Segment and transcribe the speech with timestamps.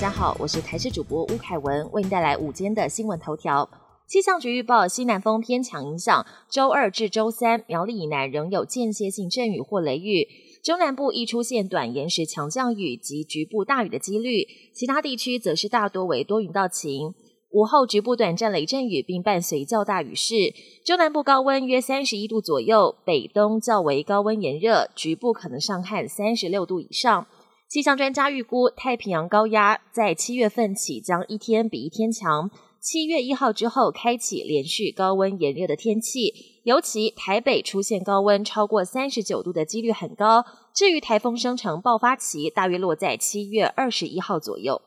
[0.00, 3.68] 大家好，我是台视主播吴凯文，为您带来午间的新闻头条。
[4.06, 10.26] 气象局预报，西南风偏强影响，周二至周三，苗栗以南仍有间歇性阵雨或雷雨，
[10.64, 17.12] 中南部易出现短延时强降雨及局部大雨的几率，其他地区则是大多为多云到晴。
[17.50, 20.34] 午后局部短暂雷阵雨，并伴随较大雨势。
[20.82, 27.26] 中南部高温约三十一度左右，北东较为高温炎热，局部可能上看三十六度以上。
[27.70, 36.34] 气象专家预估，太平洋高压在七月份起将一天比一天强，七月一号之后开启连续高温炎热的天气，
[36.64, 40.44] 尤其台北出现高温超过三十九度的几率很高。
[40.74, 44.82] 至于台风生成爆发期，大约落在七月二十一号左右。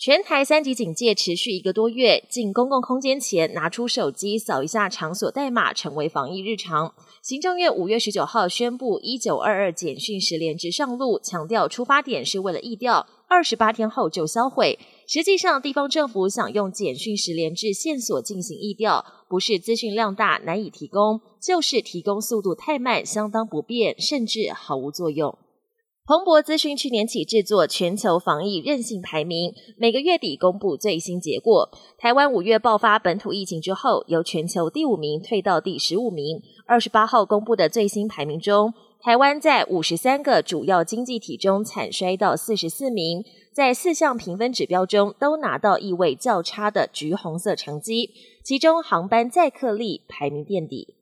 [0.00, 6.94] 全台三级警戒持续一个多月，进公共空间前拿出手机扫一下场所代码，成为防疫日常。
[7.20, 14.78] 行政院五月十九号宣布一九二二简讯十连制上路，强调出发点是为了疫调，二十八天后就销毁。
[15.08, 25.36] 实际上，地方政府想用简讯十连制线索进行疫调，不是资讯量大难以提供，就是提供速度太慢，相当不便，甚至毫无作用。
[26.08, 31.70] 彭博资讯去年起制作全球防疫韧性排名，每个月底公布最新结果。
[31.98, 36.40] 台湾五月爆发本土疫情之后，由全球第五名退到第十五名。
[36.64, 48.08] 二十八号公布的最新排名中，台湾在五十三个主要经济体中惨衰到四十四名，在四项评分指标中都拿到意味较差的橘红色成绩，
[48.42, 50.94] 其中航班载客力排名垫底。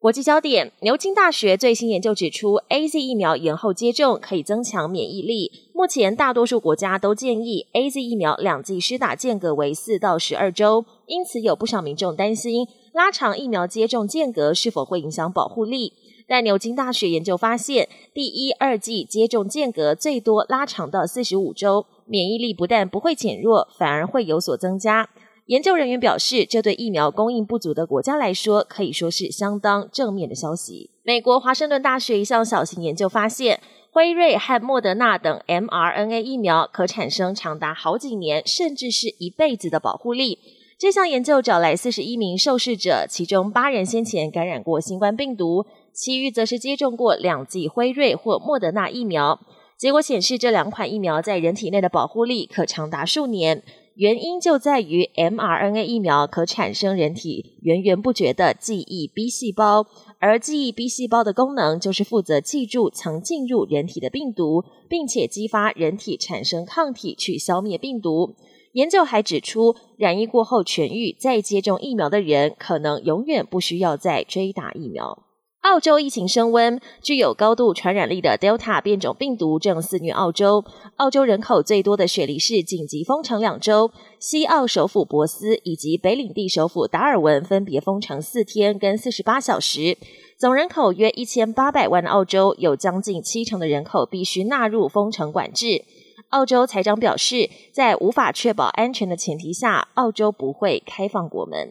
[0.00, 5.52] 国际焦点：牛津大学最新研究指出，A Z 疫苗延后接种可以增强免疫力。
[5.74, 15.92] 目前大多数国家都建议 A Z 疫苗两剂施打间隔为四到十二周，因此有不少民众担心拉长疫苗接种间隔是否会影响保护力。
[16.26, 25.10] 但牛津大学研究发现，第一、二剂接种间隔最多拉长到四十五周，免疫力不但不会减弱，反而会有所增加。
[25.50, 30.90] 研究人员表示，这对疫苗供应不足的国家来说，可以说是相当正面的消息。
[31.02, 33.60] 美国华盛顿大学一项小型研究发现，
[33.90, 40.38] 辉瑞和莫德纳等 mRNA 疫苗可产生长达好几年，甚至是一辈子的保护力。
[40.78, 49.40] 这项研究找来四十一名受试者，其中八人先前感染过新冠病毒，其余则是接种过两剂辉瑞或莫德纳疫苗。
[49.76, 53.64] 结果显示，这两款疫苗在人体内的保护力可长达数年。
[53.94, 59.86] 原因就在于 mRNA 疫苗可产生人体源源不绝的记忆 B 细胞，
[60.18, 68.36] 而记忆 B 细胞的功能就是负责记住曾进入人体的病毒，并且激发人体产生抗体去消灭病毒。
[68.72, 75.29] 研究还指出，染疫过后痊愈再接种疫苗的人，可能永远不需要再追打疫苗。
[75.60, 80.64] 澳洲疫情升温，具有高度传染力的 Delta 变种病毒正肆虐澳洲。
[80.96, 89.98] 澳洲人口最多的雪梨市紧急封城两周，西澳首府博斯以及北领地首府达尔文分别封城四天跟四十八小时。
[90.38, 95.84] 总人口约一千八百万的澳洲，有将近七成的人口必须纳入封城管制。
[96.30, 101.70] 澳洲财长表示，在无法确保安全的前提下，澳洲不会开放国门。